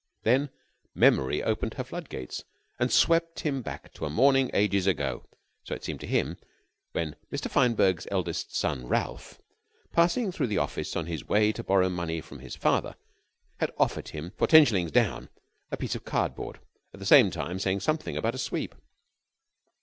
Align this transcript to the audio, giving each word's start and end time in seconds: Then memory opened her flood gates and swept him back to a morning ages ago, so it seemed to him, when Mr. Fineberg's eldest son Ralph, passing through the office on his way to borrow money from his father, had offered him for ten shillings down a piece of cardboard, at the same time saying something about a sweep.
Then 0.23 0.49
memory 0.95 1.43
opened 1.43 1.75
her 1.75 1.83
flood 1.83 2.09
gates 2.09 2.43
and 2.79 2.91
swept 2.91 3.41
him 3.41 3.61
back 3.61 3.93
to 3.93 4.05
a 4.05 4.09
morning 4.09 4.49
ages 4.51 4.87
ago, 4.87 5.27
so 5.63 5.75
it 5.75 5.83
seemed 5.83 5.99
to 5.99 6.07
him, 6.07 6.37
when 6.93 7.15
Mr. 7.31 7.51
Fineberg's 7.51 8.07
eldest 8.09 8.55
son 8.57 8.87
Ralph, 8.87 9.39
passing 9.91 10.31
through 10.31 10.47
the 10.47 10.57
office 10.57 10.95
on 10.95 11.05
his 11.05 11.25
way 11.29 11.51
to 11.51 11.63
borrow 11.63 11.87
money 11.89 12.19
from 12.19 12.39
his 12.39 12.55
father, 12.55 12.95
had 13.59 13.69
offered 13.77 14.07
him 14.07 14.31
for 14.39 14.47
ten 14.47 14.65
shillings 14.65 14.91
down 14.91 15.29
a 15.69 15.77
piece 15.77 15.93
of 15.93 16.03
cardboard, 16.03 16.59
at 16.95 16.99
the 16.99 17.05
same 17.05 17.29
time 17.29 17.59
saying 17.59 17.81
something 17.81 18.17
about 18.17 18.33
a 18.33 18.39
sweep. 18.39 18.73